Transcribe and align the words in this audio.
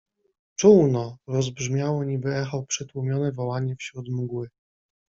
Czółno!— 0.55 1.17
rozbrzmiało 1.27 2.03
niby 2.03 2.35
echo 2.35 2.63
przytłumione 2.63 3.31
wołanie 3.31 3.75
wśród 3.75 4.09
mgły. 4.09 4.47